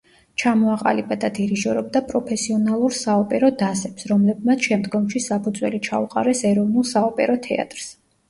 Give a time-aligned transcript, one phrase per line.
[0.43, 7.93] ჩამოაყალიბა და დირიჟორობდა პროფესიონალურ საოპერო დასებს, რომლებმაც შემდგომში საფუძველი ჩაუყარეს ეროვნულ საოპერო თეატრს.